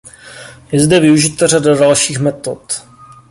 [0.73, 2.83] Je zde využita řada dalších metod.